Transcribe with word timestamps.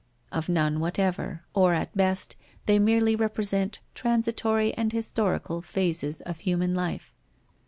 Of 0.31 0.49
none 0.49 0.79
whatever, 0.79 1.43
or 1.53 1.75
at 1.75 1.95
best, 1.95 2.35
they 2.65 2.79
merely 2.79 3.15
represent 3.15 3.81
transitory 3.93 4.73
and 4.73 4.91
historical 4.91 5.61
phases 5.61 6.21
of 6.21 6.39
human 6.39 6.73
life. 6.73 7.13